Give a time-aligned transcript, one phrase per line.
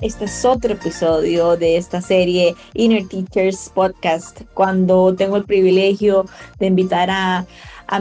[0.00, 6.24] Este es otro episodio de esta serie Inner Teachers Podcast, cuando tengo el privilegio
[6.58, 7.46] de invitar a,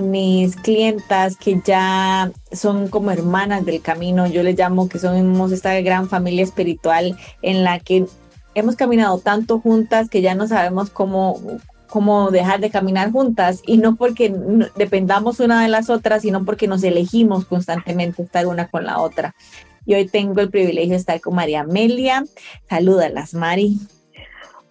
[0.01, 4.27] mis clientas que ya son como hermanas del camino.
[4.27, 8.05] Yo les llamo que somos esta gran familia espiritual en la que
[8.53, 11.41] hemos caminado tanto juntas que ya no sabemos cómo,
[11.87, 14.31] cómo dejar de caminar juntas y no porque
[14.75, 19.33] dependamos una de las otras, sino porque nos elegimos constantemente estar una con la otra
[19.85, 22.23] y hoy tengo el privilegio de estar con María Amelia.
[22.69, 23.77] Salúdalas, Mari.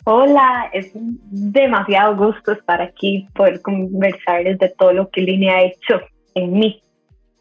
[0.05, 6.01] Hola, es demasiado gusto estar aquí, poder conversarles de todo lo que Línea ha hecho
[6.35, 6.81] en mí.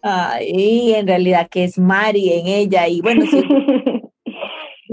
[0.02, 3.42] Ay, en realidad que es Mari en ella y bueno, sí,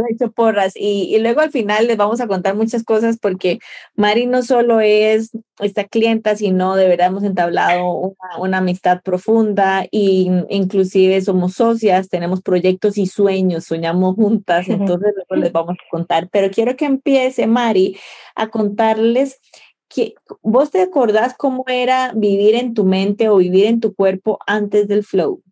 [0.02, 0.72] he hecho porras.
[0.76, 3.58] Y, luego al final les vamos a contar muchas cosas porque
[3.94, 10.44] Mari no solo es esta clienta, sino de verdad hemos entablado una, amistad profunda e
[10.48, 16.28] inclusive somos socias, tenemos proyectos y sueños, soñamos juntas, entonces luego les vamos a contar.
[16.30, 17.96] Pero quiero que empiece Mari
[18.34, 19.40] a contarles
[19.88, 24.38] que vos te acordás cómo era vivir en tu mente o vivir en tu cuerpo
[24.46, 25.42] antes del flow.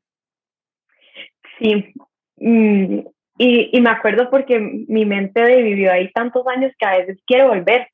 [1.58, 1.94] Sí,
[2.38, 3.06] mm,
[3.44, 7.88] y, me acuerdo porque mi mente vivió ahí tantos años que a veces quiero volver.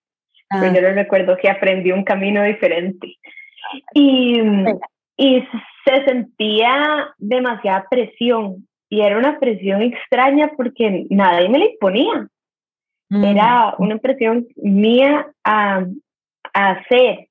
[0.51, 3.17] Pero yo recuerdo que aprendí un camino diferente.
[3.95, 4.41] Y,
[5.17, 5.47] y
[5.87, 8.67] se sentía demasiada presión.
[8.91, 12.29] Y era una presión extraña porque nadie me la imponía.
[13.11, 13.83] Era mm.
[13.83, 15.87] una presión mía a,
[16.53, 17.29] a hacer,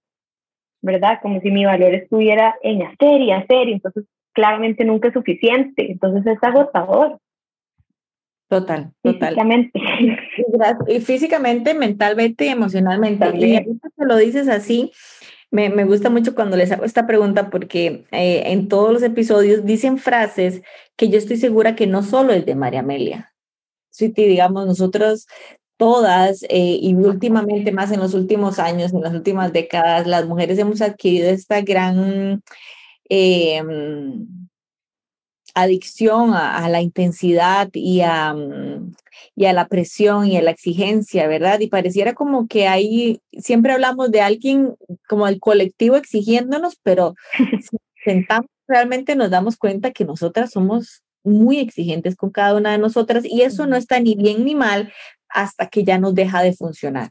[0.81, 1.19] ¿verdad?
[1.21, 3.69] Como si mi valor estuviera en hacer y hacer.
[3.69, 5.91] Y entonces claramente nunca es suficiente.
[5.91, 7.19] Entonces es agotador.
[8.47, 9.29] Total, total.
[9.29, 9.79] Físicamente.
[10.87, 13.25] Y físicamente, mentalmente y emocionalmente.
[13.37, 14.91] Y ahorita que lo dices así,
[15.51, 19.65] me, me, gusta mucho cuando les hago esta pregunta porque eh, en todos los episodios
[19.65, 20.61] dicen frases
[20.95, 23.33] que yo estoy segura que no solo es de María Amelia.
[23.91, 25.27] Si digamos, nosotros
[25.77, 30.57] todas eh, y últimamente más en los últimos años, en las últimas décadas, las mujeres
[30.59, 32.41] hemos adquirido esta gran...
[33.09, 33.61] Eh,
[35.61, 38.93] adicción a, la intensidad y a, mm,
[39.35, 41.59] y a la presión y a la exigencia, ¿verdad?
[41.59, 44.75] Y pareciera como que ahí siempre hablamos de alguien
[45.07, 47.15] como el colectivo exigiéndonos, pero
[47.69, 52.77] si sentamos realmente nos damos cuenta que nosotras somos muy exigentes con cada una de
[52.77, 54.91] nosotras y eso no está ni bien ni mal
[55.29, 57.09] hasta que ya nos deja de funcionar.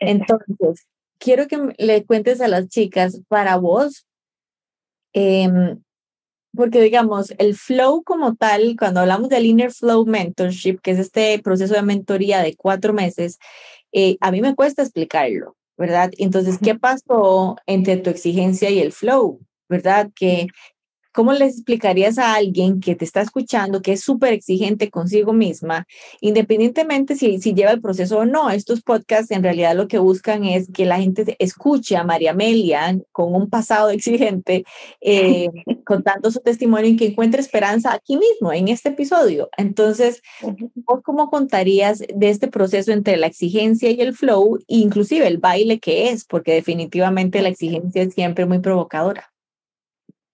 [0.00, 0.86] Entonces,
[1.18, 4.06] quiero que le cuentes a las chicas, para vos,
[5.12, 5.76] eh,
[6.56, 11.38] porque digamos, el flow como tal, cuando hablamos del Inner Flow Mentorship, que es este
[11.40, 13.38] proceso de mentoría de cuatro meses,
[13.92, 16.10] eh, a mí me cuesta explicarlo, ¿verdad?
[16.18, 19.40] Entonces, ¿qué pasó entre tu exigencia y el flow?
[19.68, 20.10] ¿Verdad?
[20.14, 20.48] Que
[21.16, 25.86] ¿Cómo le explicarías a alguien que te está escuchando, que es súper exigente consigo misma,
[26.20, 28.50] independientemente si, si lleva el proceso o no?
[28.50, 32.98] Estos podcasts en realidad lo que buscan es que la gente escuche a María Amelia
[33.12, 34.66] con un pasado exigente,
[35.00, 35.48] eh,
[35.86, 39.48] contando su testimonio y que encuentre esperanza aquí mismo, en este episodio.
[39.56, 40.20] Entonces,
[40.86, 45.78] ¿vos cómo contarías de este proceso entre la exigencia y el flow, inclusive el baile
[45.78, 46.26] que es?
[46.26, 49.32] Porque definitivamente la exigencia es siempre muy provocadora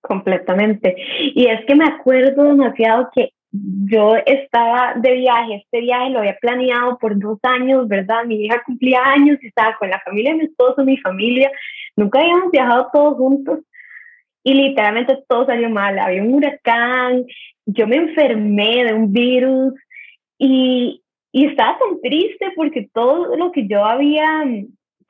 [0.02, 0.94] completamente.
[1.34, 6.38] Y es que me acuerdo demasiado que yo estaba de viaje, este viaje lo había
[6.40, 8.24] planeado por dos años, ¿verdad?
[8.24, 11.50] Mi hija cumplía años y estaba con la familia de mi esposo, mi familia,
[11.96, 13.60] nunca habíamos viajado todos juntos
[14.42, 17.26] y literalmente todo salió mal, había un huracán,
[17.66, 19.74] yo me enfermé de un virus
[20.38, 24.44] y, y estaba tan triste porque todo lo que yo había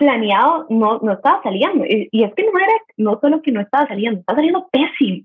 [0.02, 1.84] planeado no, no estaba saliendo.
[1.86, 5.24] Y, es que no era, no solo que no estaba saliendo, estaba saliendo pésimo.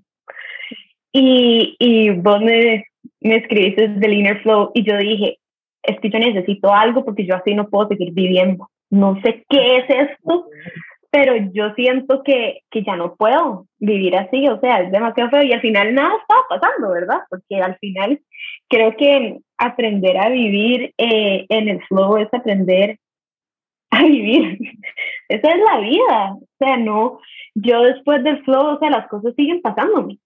[1.12, 2.84] Y, y vos me,
[3.20, 5.38] me escribiste del Inner Flow y yo dije,
[5.82, 8.68] es que yo necesito algo porque yo así no puedo seguir viviendo.
[8.90, 10.46] No sé qué es esto,
[11.10, 15.42] pero yo siento que, que ya no puedo vivir así, o sea, es demasiado feo
[15.42, 17.20] y al final nada estaba pasando, ¿verdad?
[17.30, 18.20] Porque al final
[18.68, 22.98] creo que aprender a vivir eh, en el flow es aprender
[24.00, 24.58] a vivir.
[25.28, 26.32] Esa es la vida.
[26.34, 27.20] O sea, no,
[27.54, 30.18] yo después del flow, o sea, las cosas siguen pasándome.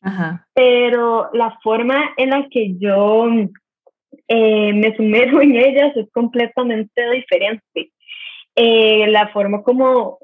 [0.00, 0.46] Ajá.
[0.54, 3.26] Pero la forma en la que yo
[4.28, 7.90] eh, me sumerjo en ellas es completamente diferente.
[8.54, 10.18] Eh, la forma como,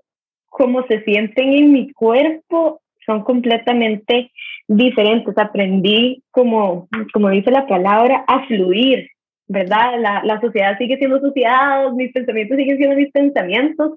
[0.48, 4.30] como se sienten en mi cuerpo son completamente
[4.68, 5.36] diferentes.
[5.36, 9.08] Aprendí, como, como dice la palabra, a fluir
[9.46, 10.00] ¿verdad?
[10.00, 13.92] La, la, sociedad sigue siendo sociedad, mis pensamientos siguen siendo mis pensamientos,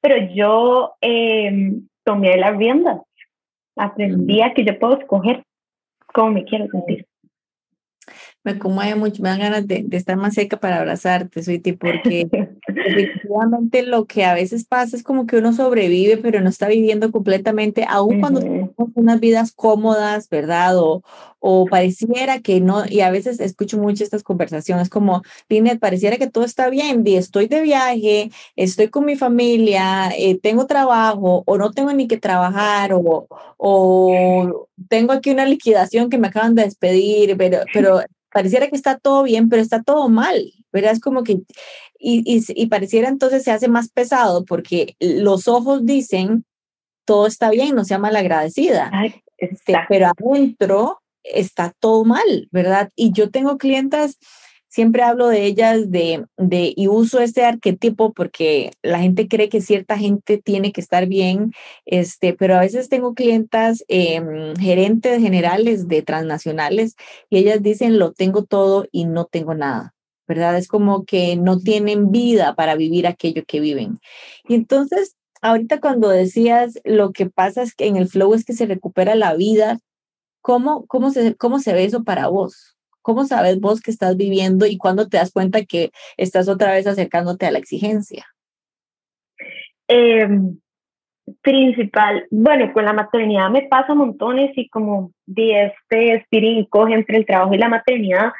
[0.00, 1.72] pero yo eh,
[2.04, 3.00] tomé las riendas,
[3.76, 5.42] aprendí a que yo puedo escoger
[6.12, 7.06] cómo me quiero sentir.
[8.44, 12.28] Me conmueve mucho, me dan ganas de, estar más seca para abrazarte, Sweetie, porque
[12.66, 17.12] efectivamente lo que a veces pasa es como que uno sobrevive, pero no está viviendo
[17.12, 20.76] completamente, aun cuando tenemos unas vidas cómodas, ¿verdad?
[20.78, 21.02] O,
[21.38, 26.28] o pareciera que no, y a veces escucho mucho estas conversaciones como, Linet, pareciera que
[26.28, 31.58] todo está bien, y estoy de viaje, estoy con mi familia, eh, tengo trabajo, o
[31.58, 36.64] no tengo ni que trabajar, o, o tengo aquí una liquidación que me acaban de
[36.64, 38.00] despedir, pero, pero
[38.32, 40.92] pareciera que está todo bien, pero está todo mal, ¿verdad?
[40.92, 41.40] Es como que,
[41.98, 46.44] y, y, pareciera entonces se hace más pesado porque los ojos dicen,
[47.04, 48.90] todo está bien, no sea malagradecida,
[49.36, 52.90] este, pero adentro está todo mal, ¿verdad?
[52.96, 54.18] Y yo tengo clientas
[54.72, 59.60] siempre hablo de ellas de, de, y uso este arquetipo porque la gente cree que
[59.60, 61.52] cierta gente tiene que estar bien,
[61.84, 66.96] este, pero a veces tengo clientas em, gerentes generales de transnacionales
[67.28, 69.94] y ellas dicen lo tengo todo y no tengo nada.
[70.26, 70.56] ¿Verdad?
[70.56, 73.98] Es como que no tienen vida para vivir aquello que viven.
[74.48, 78.54] Y entonces, ahorita cuando decías lo que pasa es que en el flow es que
[78.54, 79.80] se recupera la vida,
[80.40, 82.76] ¿cómo, cómo, se, cómo se ve eso para vos?
[83.02, 86.86] ¿Cómo sabes vos que estás viviendo y cuándo te das cuenta que estás otra vez
[86.86, 88.26] acercándote a la exigencia?
[89.88, 90.58] Em,
[91.40, 97.18] principal, bueno, con la maternidad me pasa montones y como di este spinning coge entre
[97.18, 98.32] el trabajo y la maternidad,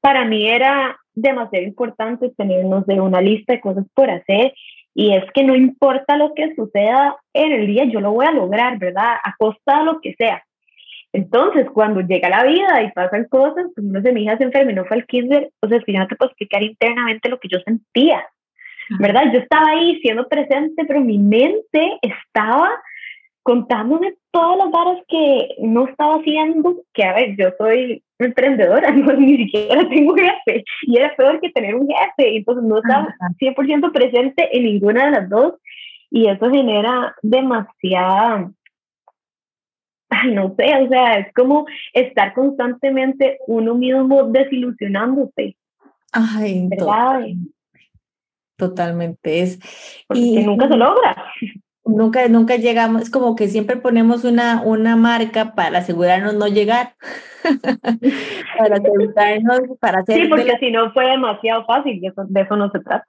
[0.00, 4.52] para mí era demasiado importante tenernos de una lista de cosas por hacer
[4.94, 8.32] y es que no importa lo que suceda en el día, yo lo voy a
[8.32, 9.16] lograr, ¿verdad?
[9.24, 10.44] A costa de lo que sea.
[11.14, 14.72] Entonces, cuando llega la vida y pasan cosas, pues uno de mi hija se enfermó
[14.72, 17.60] no fue al kinder, o sea, yo no te puedo explicar internamente lo que yo
[17.60, 18.26] sentía,
[18.98, 19.32] ¿verdad?
[19.32, 22.68] Yo estaba ahí siendo presente, pero mi mente estaba
[23.44, 29.12] contándome todas las varas que no estaba haciendo, que a ver, yo soy emprendedora, no,
[29.12, 33.92] ni siquiera tengo jefe, y era peor que tener un jefe, entonces no estaba 100%
[33.92, 35.54] presente en ninguna de las dos,
[36.10, 38.50] y eso genera demasiada
[40.32, 45.56] no sé, o sea, es como estar constantemente uno mismo desilusionándose.
[46.12, 47.26] Ay, ¿verdad?
[48.56, 49.58] Totalmente es.
[50.14, 51.16] y nunca se logra.
[51.86, 56.94] Nunca, nunca llegamos, es como que siempre ponemos una, una marca para asegurarnos no llegar.
[58.58, 60.22] para asegurarnos, para hacer.
[60.22, 63.04] Sí, porque si no fue demasiado fácil, de eso, de eso no se trata.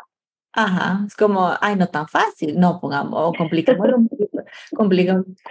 [0.51, 2.59] Ajá, es como, ay, no tan fácil.
[2.59, 4.43] No, pongamos, compliquémoslo un poquito,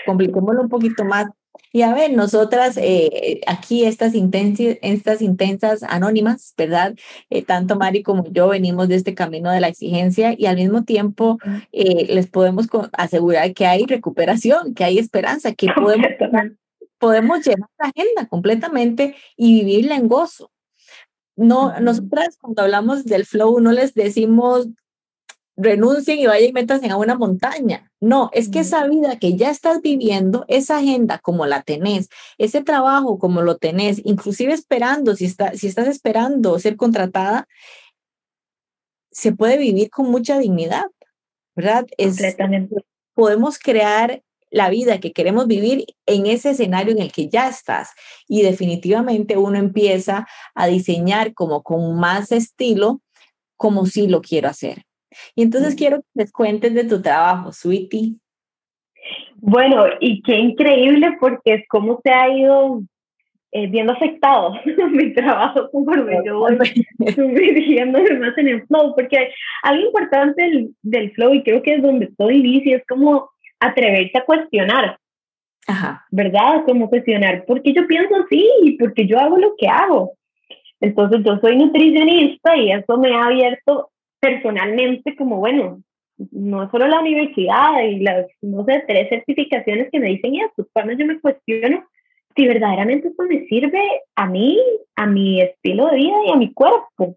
[0.04, 1.26] compliquémoslo un poquito más.
[1.72, 6.94] Y a ver, nosotras eh, aquí estas, intensas, estas intensas anónimas, ¿verdad?
[7.30, 10.84] Eh, tanto Mari como yo venimos de este camino de la exigencia y al mismo
[10.84, 11.38] tiempo
[11.72, 16.06] eh, les podemos asegurar que hay recuperación, que hay esperanza, que podemos,
[16.98, 20.52] podemos llevar la agenda completamente y vivirla en gozo.
[21.36, 24.68] No, nosotras cuando hablamos del flow no les decimos
[25.56, 27.90] renuncien y vayan y métanse a una montaña.
[28.00, 32.62] No, es que esa vida que ya estás viviendo, esa agenda como la tenés, ese
[32.62, 37.46] trabajo como lo tenés, inclusive esperando, si, está, si estás esperando ser contratada,
[39.10, 40.86] se puede vivir con mucha dignidad,
[41.54, 41.86] ¿verdad?
[41.96, 42.18] Es,
[43.14, 47.90] podemos crear la vida que queremos vivir en ese escenario en el que ya estás.
[48.28, 53.00] Y definitivamente uno empieza a diseñar como con más estilo,
[53.56, 54.84] como si lo quiero hacer.
[55.34, 58.16] Y entonces quiero que les cuentes de tu trabajo, Sweetie.
[59.36, 62.82] Bueno, y qué increíble porque es como se ha ido
[63.52, 64.54] eh, viendo afectado
[64.90, 66.58] mi trabajo conforme yo voy
[66.98, 69.30] dirigiéndome más en el flow, porque
[69.62, 73.30] algo importante del, del, flow, y creo que es donde todo inicia, es como
[73.60, 74.98] atreverse a cuestionar.
[75.66, 76.04] Ajá.
[76.10, 76.64] ¿Verdad?
[76.66, 78.44] Como cuestionar, ¿por qué yo pienso así?
[78.62, 80.14] ¿Y por qué yo hago lo que hago?
[80.80, 83.90] Entonces yo soy nutricionista y eso me ha abierto
[84.24, 85.82] personalmente como, bueno,
[86.30, 90.94] no solo la universidad y las, no sé, tres certificaciones que me dicen eso, cuando
[90.94, 91.84] yo me cuestiono
[92.34, 93.82] si verdaderamente esto me sirve
[94.16, 94.58] a mí,
[94.96, 97.16] a mi estilo de vida y a mi cuerpo.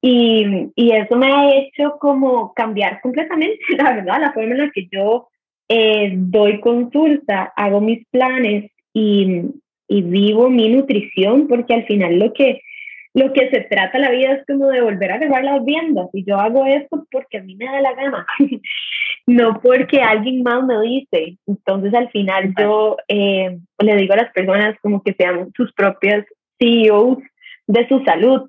[0.00, 4.70] Y, y, eso me ha hecho como cambiar completamente, la verdad, la forma en la
[4.70, 5.28] que yo
[5.68, 9.42] eh, doy consulta, hago mis planes y,
[9.88, 12.60] y vivo mi nutrición, porque al final lo que
[13.14, 16.24] lo que se trata la vida es como de volver a grabar las viendas y
[16.24, 18.26] yo hago esto porque a mí me da la gana,
[19.26, 21.38] no porque alguien más me dice.
[21.46, 26.26] Entonces al final yo eh, le digo a las personas como que sean sus propias
[26.58, 27.18] CEOs
[27.68, 28.48] de su salud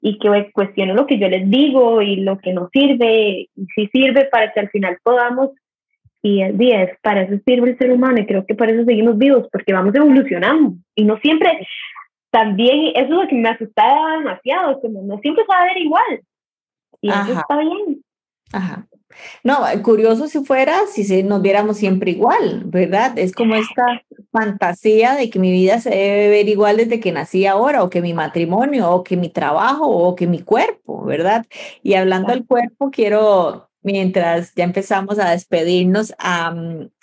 [0.00, 3.86] y que cuestionen lo que yo les digo y lo que nos sirve y si
[3.88, 5.50] sirve para que al final podamos
[6.22, 9.18] y el 10, para eso sirve el ser humano y creo que para eso seguimos
[9.18, 11.66] vivos porque vamos evolucionando y no siempre
[12.32, 16.22] también eso es lo que me asustaba demasiado, como no siempre va a ver igual.
[17.02, 18.02] Y eso está bien.
[18.52, 18.86] Ajá.
[19.44, 23.18] No, curioso si fuera, si nos viéramos siempre igual, ¿verdad?
[23.18, 27.44] Es como esta fantasía de que mi vida se debe ver igual desde que nací
[27.44, 31.44] ahora, o que mi matrimonio, o que mi trabajo, o que mi cuerpo, ¿verdad?
[31.82, 36.54] Y hablando del cuerpo, quiero, mientras ya empezamos a despedirnos, a,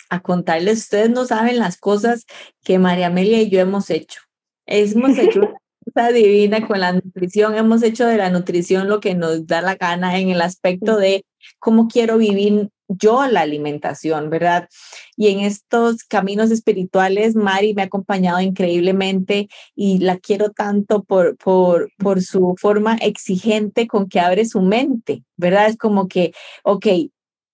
[0.08, 2.26] a contarles, ustedes no saben las cosas
[2.64, 4.22] que María Amelia y yo hemos hecho.
[4.70, 5.40] Hemos hecho
[5.94, 9.74] una divina con la nutrición, hemos hecho de la nutrición lo que nos da la
[9.74, 11.24] gana en el aspecto de
[11.58, 14.68] cómo quiero vivir yo la alimentación, ¿verdad?
[15.16, 21.36] Y en estos caminos espirituales, Mari me ha acompañado increíblemente y la quiero tanto por,
[21.36, 25.68] por, por su forma exigente con que abre su mente, ¿verdad?
[25.68, 26.32] Es como que,
[26.64, 26.86] ok,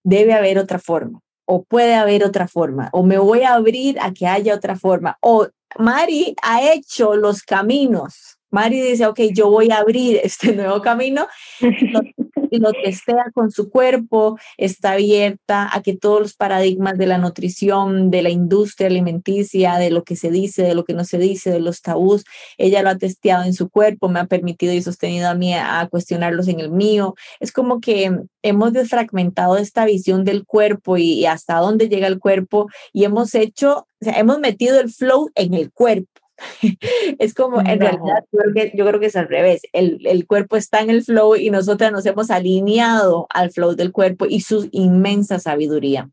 [0.05, 4.13] debe haber otra forma o puede haber otra forma, o me voy a abrir a
[4.13, 5.47] que haya otra forma, o
[5.79, 8.39] Mari ha hecho los caminos.
[8.51, 11.27] Mari dice, ok, yo voy a abrir este nuevo camino
[12.59, 18.11] lo testea con su cuerpo, está abierta a que todos los paradigmas de la nutrición,
[18.11, 21.51] de la industria alimenticia, de lo que se dice, de lo que no se dice,
[21.51, 22.25] de los tabús,
[22.59, 25.87] ella lo ha testeado en su cuerpo, me ha permitido y sostenido a mí a
[25.91, 27.15] cuestionarlos en el mío.
[27.41, 28.11] Es como que
[28.43, 33.89] hemos desfragmentado esta visión del cuerpo y, hasta dónde llega el cuerpo y hemos hecho,
[34.01, 36.26] hemos metido el flow en el cuerpo.
[37.19, 39.63] es como, en realidad, yo creo, que, es al revés.
[39.73, 43.93] El, el, cuerpo está en el flow y nosotras nos hemos alineado al flow del
[43.93, 46.11] cuerpo y su inmensa sabiduría.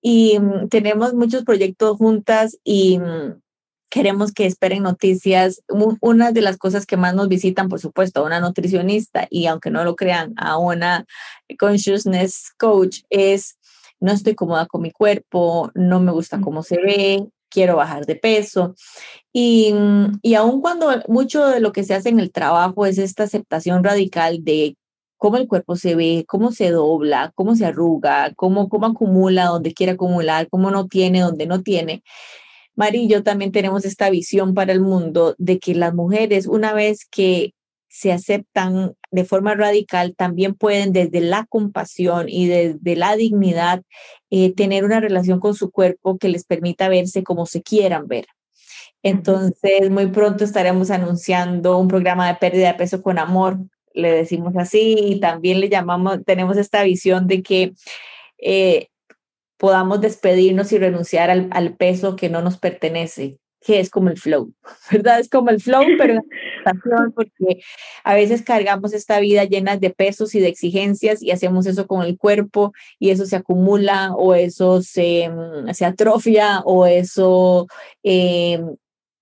[0.00, 3.40] Y mm, tenemos muchos proyectos juntas y mm,
[3.90, 5.62] queremos que esperen noticias.
[6.00, 9.70] Una de las cosas que más nos visitan, por supuesto, a una nutricionista y aunque
[9.70, 11.04] no lo crean, a una
[11.58, 13.58] consciousness coach es
[13.98, 18.16] no estoy cómoda con mi cuerpo, no me gusta cómo se ve, quiero bajar de
[18.16, 18.74] peso.
[19.32, 19.74] Y,
[20.22, 23.84] y aun cuando mucho de lo que se hace en el trabajo es esta aceptación
[23.84, 24.76] radical de
[25.18, 29.74] cómo el cuerpo se ve, cómo se dobla, cómo se arruga, cómo, cómo acumula donde
[29.74, 32.02] quiere acumular, cómo no tiene donde no tiene.
[32.74, 36.72] Mari y yo también tenemos esta visión para el mundo de que las mujeres, una
[36.72, 37.52] vez que
[37.90, 43.82] se aceptan de forma radical, también pueden desde la compasión y desde la dignidad
[44.30, 48.26] eh, tener una relación con su cuerpo que les permita verse como se quieran ver.
[49.02, 53.58] Entonces, muy pronto estaremos anunciando un programa de pérdida de peso con amor,
[53.92, 57.72] le decimos así, y también le llamamos, tenemos esta visión de que
[58.38, 58.86] eh,
[59.56, 64.18] podamos despedirnos y renunciar al, al peso que no nos pertenece, que es como el
[64.18, 64.52] flow,
[64.90, 65.20] ¿verdad?
[65.20, 66.22] Es como el flow, pero
[67.14, 67.60] porque
[68.04, 72.02] a veces cargamos esta vida llena de pesos y de exigencias y hacemos eso con
[72.02, 77.66] el cuerpo y eso se acumula o eso se, mm, se atrofia o eso
[78.02, 78.60] eh,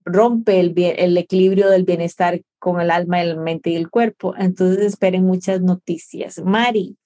[0.04, 4.34] rompe el, el equilibrio del bienestar con el alma, la mente y el cuerpo.
[4.36, 6.40] Entonces esperen muchas noticias.
[6.44, 6.96] Mari,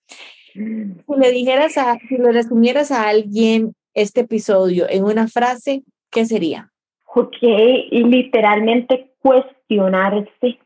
[0.54, 6.24] si le dijeras a, si le resumieras a alguien este episodio en una frase, ¿qué
[6.24, 6.71] sería?
[7.14, 10.58] Ok, y literalmente cuestionarse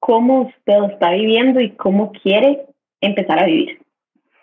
[0.00, 2.66] cómo usted está viviendo y cómo quiere
[3.00, 3.78] empezar a vivir.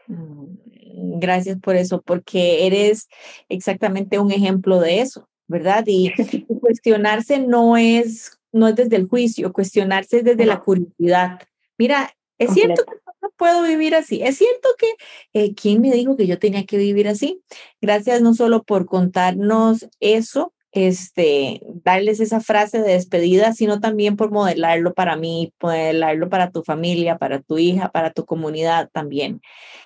[0.08, 3.10] Mm, gracias por eso, porque eres
[3.50, 5.84] exactamente un ejemplo de eso, ¿verdad?
[5.88, 6.12] Y,
[6.62, 11.40] cuestionarse no es, no es desde el juicio, cuestionarse es desde la curiosidad.
[11.80, 14.22] Mira, es cierto que no puedo vivir así.
[14.22, 14.88] Es cierto que,
[15.34, 17.42] eh, ¿quién me dijo que yo tenía que vivir así?
[17.82, 24.32] Gracias no solo por contarnos eso, este, darles esa frase de despedida, sino también por
[24.32, 29.42] modelarlo para mí, modelarlo para tu familia, para tu hija, para tu comunidad también.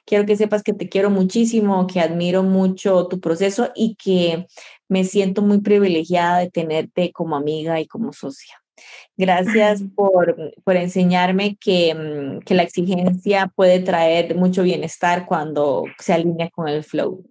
[0.05, 4.47] Quiero que sepas que te quiero muchísimo, que admiro mucho tu proceso y que
[4.89, 8.55] me siento muy privilegiada de tenerte como amiga y como socia.
[9.15, 16.13] Gracias por, por enseñarme que, mm, que la exigencia puede traer mucho bienestar cuando se
[16.13, 17.23] alinea con el flow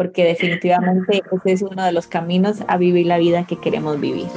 [0.00, 4.28] porque definitivamente ese es uno de los caminos a vivir la vida que queremos vivir.